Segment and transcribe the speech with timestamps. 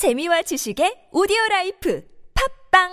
[0.00, 2.02] 재미와 지식의 오디오 라이프
[2.72, 2.88] 팝빵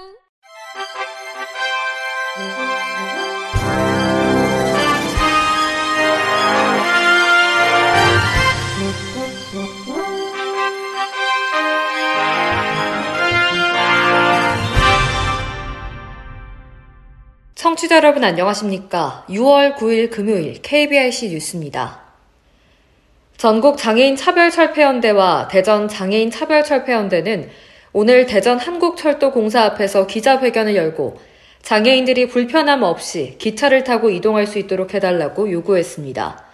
[17.56, 19.24] 청취자 여러분 안녕하십니까?
[19.30, 22.07] 6월 9일 금요일 KBIC 뉴스입니다.
[23.38, 27.50] 전국 장애인 차별철폐연대와 대전 장애인 차별철폐연대는
[27.94, 31.20] 오늘 대전 한국철도공사 앞에서 기자회견을 열고
[31.62, 36.46] 장애인들이 불편함 없이 기차를 타고 이동할 수 있도록 해달라고 요구했습니다.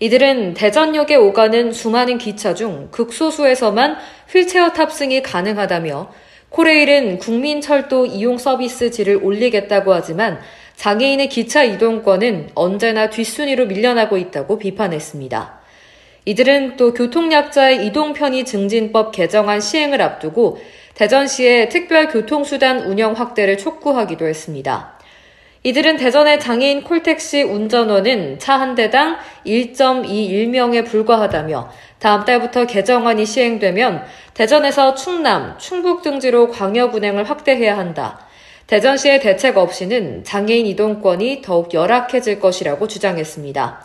[0.00, 3.98] 이들은 대전역에 오가는 수많은 기차 중 극소수에서만
[4.30, 6.10] 휠체어 탑승이 가능하다며
[6.48, 10.40] 코레일은 국민철도 이용 서비스 질을 올리겠다고 하지만
[10.76, 15.63] 장애인의 기차 이동권은 언제나 뒷순위로 밀려나고 있다고 비판했습니다.
[16.26, 20.58] 이들은 또 교통약자의 이동편의 증진법 개정안 시행을 앞두고
[20.94, 24.94] 대전시의 특별 교통수단 운영 확대를 촉구하기도 했습니다.
[25.66, 34.94] 이들은 대전의 장애인 콜택시 운전원은 차 한 대당 1.21명에 불과하다며 다음 달부터 개정안이 시행되면 대전에서
[34.94, 38.20] 충남, 충북 등지로 광역 운행을 확대해야 한다.
[38.66, 43.82] 대전시의 대책 없이는 장애인 이동권이 더욱 열악해질 것이라고 주장했습니다.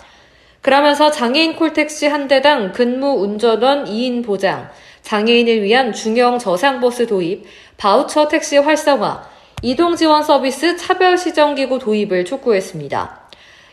[0.62, 4.70] 그러면서 장애인 콜택시 한 대당 근무 운전원 2인 보장,
[5.02, 7.46] 장애인을 위한 중형 저상버스 도입,
[7.78, 9.24] 바우처 택시 활성화,
[9.62, 13.20] 이동 지원 서비스 차별 시정 기구 도입을 촉구했습니다.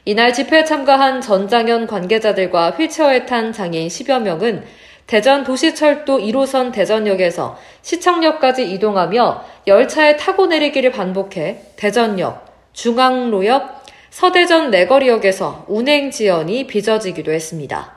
[0.05, 4.65] 이날 집회에 참가한 전장현 관계자들과 휠체어에 탄 장애인 10여 명은
[5.07, 13.76] 대전 도시철도 1호선 대전역에서 시청역까지 이동하며 열차에 타고 내리기를 반복해 대전역, 중앙로역,
[14.17, 17.93] 서대전 내거리역에서 운행 지연이 빚어지기도 했습니다.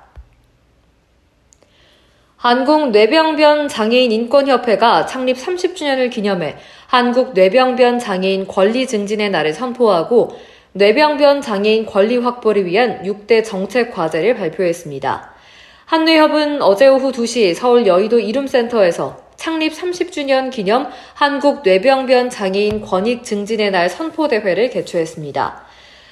[2.35, 10.37] 한국 뇌병변 장애인 인권협회가 창립 30주년을 기념해 한국 뇌병변 장애인 권리 증진의 날을 선포하고
[10.73, 15.33] 뇌병변 장애인 권리 확보를 위한 6대 정책 과제를 발표했습니다.
[15.85, 23.71] 한뇌협은 어제 오후 2시 서울 여의도 이룸센터에서 창립 30주년 기념 한국 뇌병변 장애인 권익 증진의
[23.71, 25.68] 날 선포대회를 개최했습니다.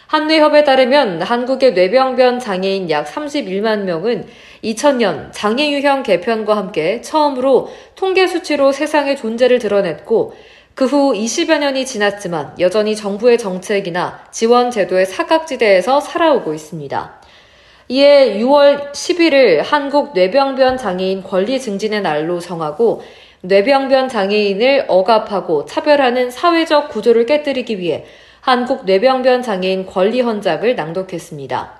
[0.07, 4.27] 한뇌협에 따르면 한국의 뇌병변 장애인 약 31만 명은
[4.63, 10.33] 2000년 장애 유형 개편과 함께 처음으로 통계 수치로 세상의 존재를 드러냈고
[10.77, 17.19] 그 후 20여 년이 지났지만 여전히 정부의 정책이나 지원 제도의 사각지대에서 살아오고 있습니다.
[17.87, 23.01] 이에 6월 11일 한국 뇌병변 장애인 권리 증진의 날로 정하고
[23.41, 28.05] 뇌병변 장애인을 억압하고 차별하는 사회적 구조를 깨뜨리기 위해
[28.47, 31.79] 한국 뇌병변 장애인 권리 헌작을 낭독했습니다.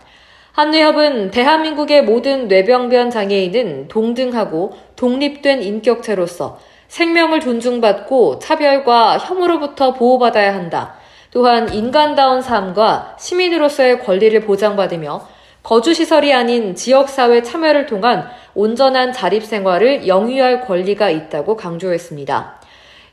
[0.52, 10.96] 한뇌협은 대한민국의 모든 뇌병변 장애인은 동등하고 독립된 인격체로서 생명을 존중받고 차별과 혐오로부터 보호받아야 한다.
[11.32, 15.26] 또한 인간다운 삶과 시민으로서의 권리를 보장받으며
[15.64, 22.58] 거주시설이 아닌 지역사회 참여를 통한 온전한 자립생활을 영위할 권리가 있다고 강조했습니다.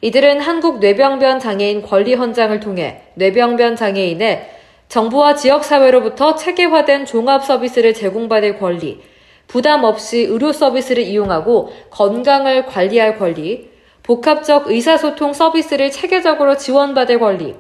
[0.04, 4.50] 이들은 한국 뇌병변 장애인 권리 헌장을 통해 뇌병변 장애인의
[4.88, 9.00] 정부와 지역사회로부터 체계화된 종합 서비스를 제공받을 권리,
[9.46, 13.70] 부담 없이 의료 서비스를 이용하고 건강을 관리할 권리,
[14.02, 17.54] 복합적 의사소통 서비스를 체계적으로 지원받을 권리,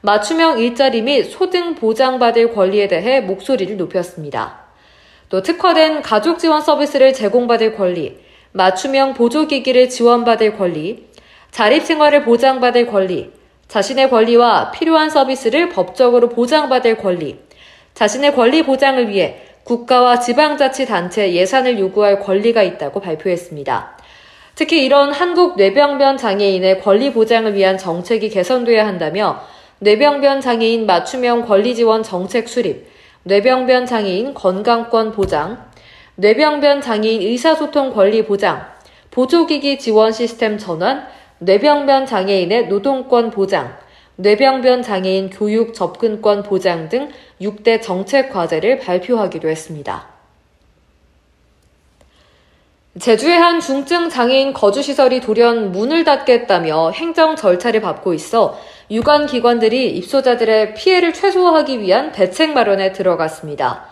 [0.00, 4.60] 맞춤형 일자리 및 소등 보장받을 권리에 대해 목소리를 높였습니다.
[5.28, 8.18] 또 특화된 가족 지원 서비스를 제공받을 권리,
[8.52, 11.11] 맞춤형 보조기기를 지원받을 권리,
[11.52, 13.30] 자립생활을 보장받을 권리,
[13.68, 17.38] 자신의 권리와 필요한 서비스를 법적으로 보장받을 권리,
[17.92, 23.98] 자신의 권리 보장을 위해 국가와 지방자치단체 예산을 요구할 권리가 있다고 발표했습니다.
[24.54, 29.42] 특히 이런 한국 뇌병변 장애인의 권리 보장을 위한 정책이 개선돼야 한다며
[29.80, 32.86] 뇌병변 장애인 맞춤형 권리 지원 정책 수립,
[33.24, 35.66] 뇌병변 장애인 건강권 보장,
[36.16, 38.64] 뇌병변 장애인 의사소통 권리 보장,
[39.10, 41.06] 보조기기 지원 시스템 전환,
[41.44, 43.76] 뇌병변 장애인의 노동권 보장,
[44.14, 47.10] 뇌병변 장애인 교육 접근권 보장 등
[47.40, 50.06] 6대 정책 과제를 발표하기도 했습니다.
[53.00, 58.60] 제주의 한 중증 장애인 거주시설이 돌연 문을 닫겠다며 행정 절차를 밟고 있어
[58.90, 63.86] 유관 기관들이 입소자들의 피해를 최소화하기 위한 대책 마련에 들어갔습니다.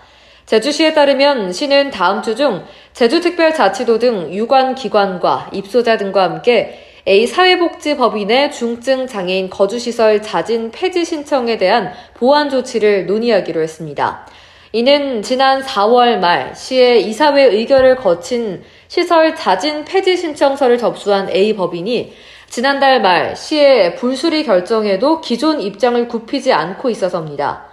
[0.47, 8.53] 제주시에 따르면 시는 다음 주 중 제주특별자치도 등 유관 기관과 입소자 등과 함께 A 사회복지법인의
[8.53, 14.29] 중증 장애인 거주시설 자진 폐지 신청에 대한 보완 조치를 논의하기로 했습니다.
[14.71, 22.13] 이는 지난 4월 말 시의 이사회 의결을 거친 시설 자진 폐지 신청서를 접수한 A 법인이
[22.49, 27.71] 지난달 말 시의 불수리 결정에도 기존 입장을 굽히지 않고 있어서입니다.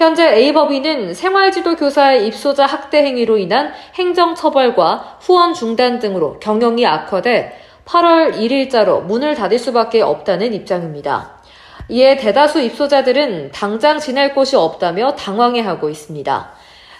[0.00, 8.34] 현재 A법인은 생활지도 교사의 입소자 학대 행위로 인한 행정처벌과 후원 중단 등으로 경영이 악화돼 8월
[8.36, 11.40] 1일자로 문을 닫을 수밖에 없다는 입장입니다.
[11.88, 16.52] 이에 대다수 입소자들은 당장 지낼 곳이 없다며 당황해하고 있습니다.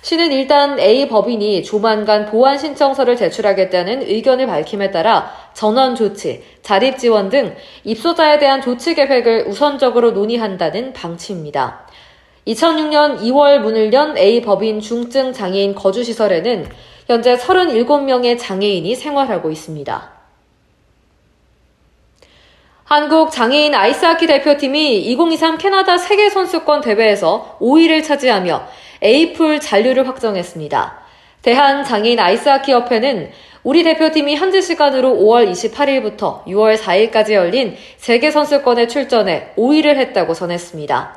[0.03, 7.29] 시는 일단 A 법인이 조만간 보완 신청서를 제출하겠다는 의견을 밝힘에 따라 전원 조치, 자립 지원
[7.29, 7.55] 등
[7.85, 11.87] 입소자에 대한 조치 계획을 우선적으로 논의한다는 방침입니다.
[12.49, 16.67] 2006년 2월 문을 연 A 법인 중증 장애인 거주시설에는
[17.07, 20.20] 현재 37명의 장애인이 생활하고 있습니다.
[22.91, 28.67] 한국 장애인 아이스하키 대표팀이 2023 캐나다 세계선수권 대회에서 5위를 차지하며
[29.05, 30.99] A풀 잔류를 확정했습니다.
[31.43, 33.31] 대한장애인 아이스하키협회는
[33.63, 41.17] 우리 대표팀이 현지 시간으로 5월 28일부터 6월 4일까지 열린 세계선수권에 출전해 5위를 했다고 전했습니다.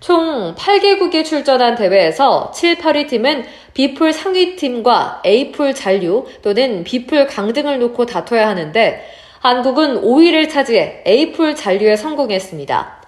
[0.00, 8.04] 총 8개국이 출전한 대회에서 7, 8위 팀은 B풀 상위팀과 A풀 잔류 또는 B풀 강등을 놓고
[8.04, 13.02] 다퉈야 하는데 한국은 5위를 차지해 A풀 잔류에 성공했습니다.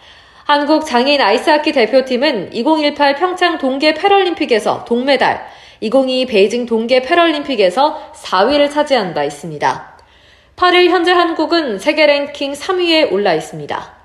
[0.44, 5.47] 한국 장애인 아이스하키 대표팀은 2018 평창 동계 패럴림픽에서 동메달,
[5.81, 9.97] 2022 베이징 동계 패럴림픽에서 4위를 차지한 바 있습니다.
[10.56, 13.95] 8일 현재 한국은 세계 랭킹 3위에 올라 있습니다.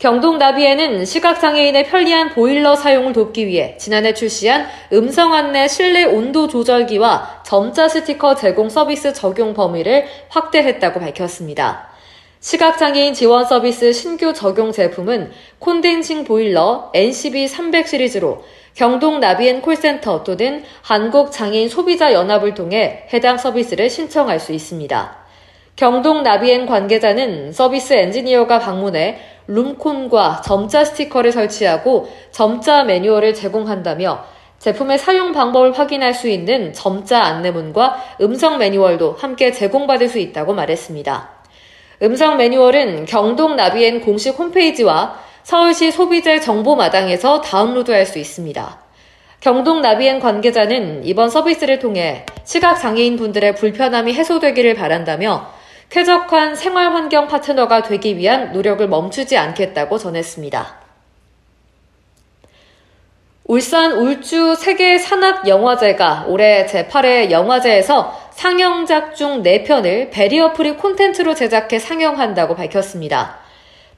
[0.00, 7.42] 경동 나비에는 시각장애인의 편리한 보일러 사용을 돕기 위해 지난해 출시한 음성 안내 실내 온도 조절기와
[7.44, 11.90] 점자 스티커 제공 서비스 적용 범위를 확대했다고 밝혔습니다.
[12.40, 18.42] 시각장애인 지원 서비스 신규 적용 제품은 콘덴싱 보일러 NCB 300 시리즈로
[18.72, 25.20] 경동 나비엔 콜센터 또는 한국장애인 소비자 연합을 통해 해당 서비스를 신청할 수 있습니다.
[25.76, 29.18] 경동 나비엔 관계자는 서비스 엔지니어가 방문해
[29.50, 34.24] 룸콘과 점자 스티커를 설치하고 점자 매뉴얼을 제공한다며
[34.58, 41.30] 제품의 사용 방법을 확인할 수 있는 점자 안내문과 음성 매뉴얼도 함께 제공받을 수 있다고 말했습니다.
[42.02, 48.78] 음성 매뉴얼은 경동 나비엔 공식 홈페이지와 서울시 소비재 정보마당에서 다운로드할 수 있습니다.
[49.40, 55.50] 경동 나비엔 관계자는 이번 서비스를 통해 시각장애인 분들의 불편함이 해소되기를 바란다며
[55.90, 60.78] 쾌적한 생활 환경 파트너가 되기 위한 노력을 멈추지 않겠다고 전했습니다.
[63.44, 72.54] 울산 울주 세계 산악 영화제가 올해 제8회 영화제에서 상영작 중 4편을 베리어프리 콘텐츠로 제작해 상영한다고
[72.54, 73.38] 밝혔습니다.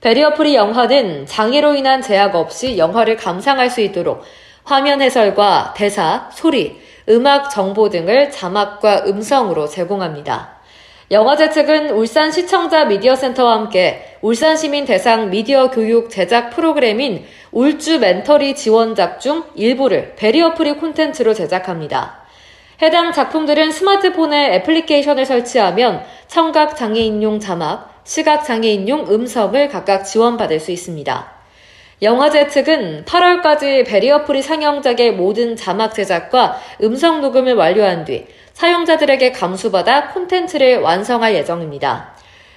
[0.00, 4.22] 베리어프리 영화는 장애로 인한 제약 없이 영화를 감상할 수 있도록
[4.64, 6.80] 화면 해설과 대사, 소리,
[7.10, 10.61] 음악 정보 등을 자막과 음성으로 제공합니다.
[11.12, 19.20] 영화제 측은 울산 시청자 미디어센터와 함께 울산시민 대상 미디어 교육 제작 프로그램인 울주 멘터리 지원작
[19.20, 22.22] 중 일부를 베리어프리 콘텐츠로 제작합니다.
[22.80, 31.30] 해당 작품들은 스마트폰에 애플리케이션을 설치하면 청각 장애인용 자막, 시각 장애인용 음성을 각각 지원받을 수 있습니다.
[32.00, 38.24] 영화제 측은 8월까지 베리어프리 상영작의 모든 자막 제작과 음성 녹음을 완료한 뒤
[38.54, 42.14] 사용자들에게 감수받아 콘텐츠를 완성할 예정입니다.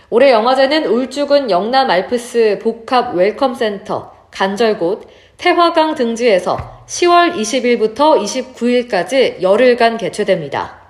[0.09, 10.85] 올해 영화제는 울주군 영남 알프스 복합 웰컴센터, 간절곶, 태화강 등지에서 10월 20일부터 29일까지 열흘간 개최됩니다.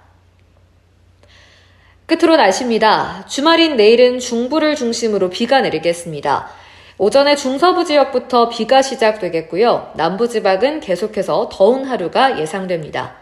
[2.06, 3.26] 끝으로 날씨입니다.
[3.28, 6.50] 주말인 내일은 중부를 중심으로 비가 내리겠습니다.
[6.98, 9.94] 오전에 중서부 지역부터 비가 시작되겠고요.
[9.96, 13.16] 남부 지방은 계속해서 더운 하루가 예상됩니다.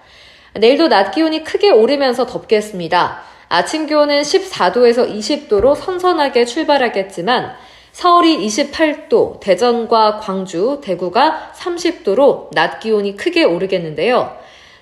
[0.55, 3.22] 내일도 낮 기온이 크게 오르면서 덥겠습니다.
[3.50, 7.53] 아침 기온은 14도에서 20도로 선선하게 출발하겠지만
[7.91, 14.36] 서울이 28도, 대전과 광주, 대구가 30도로 낮 기온이 크게 오르겠는데요.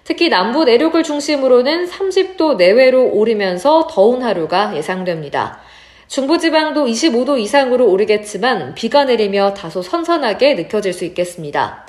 [0.03, 5.59] 특히 남부 내륙을 중심으로는 30도 내외로 오르면서 더운 하루가 예상됩니다.
[6.07, 11.85] 중부지방도 25도 이상으로 오르겠지만 비가 내리며 다소 선선하게 느껴질 수 있겠습니다.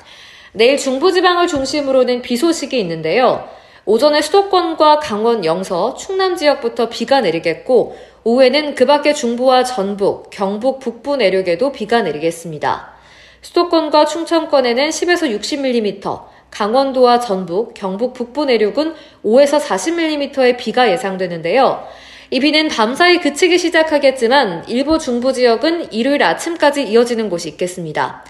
[0.53, 3.49] 내일 중부지방을 중심으로는 비 소식이 있는데요.
[3.85, 11.17] 오전에 수도권과 강원 영서, 충남 지역부터 비가 내리겠고 오후에는 그 밖에 중부와 전북, 경북 북부
[11.17, 12.93] 내륙에도 비가 내리겠습니다.
[13.41, 18.93] 수도권과 충청권에는 10에서 60mm, 강원도와 전북, 경북 북부 내륙은
[19.25, 21.85] 5에서 40mm의 비가 예상되는데요.
[22.31, 28.23] 이 비는 밤사이 그치기 시작하겠지만 일부 중부 지역은 일요일 아침까지 이어지는 곳이 있겠습니다.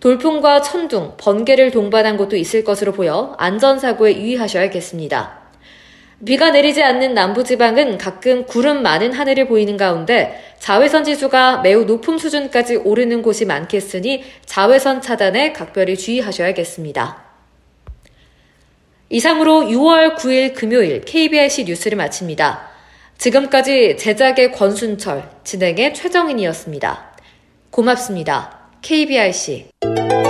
[0.00, 5.38] 돌풍과 천둥, 번개를 동반한 곳도 있을 것으로 보여 안전사고에 유의하셔야겠습니다.
[6.24, 12.76] 비가 내리지 않는 남부지방은 가끔 구름 많은 하늘을 보이는 가운데 자외선 지수가 매우 높은 수준까지
[12.76, 17.24] 오르는 곳이 많겠으니 자외선 차단에 각별히 주의하셔야겠습니다.
[19.10, 22.68] 이상으로 6월 9일 금요일 KBIC 뉴스를 마칩니다.
[23.16, 27.16] 지금까지 제작의 권순철, 진행의 최정인이었습니다.
[27.70, 28.57] 고맙습니다.
[28.82, 30.27] KBIC.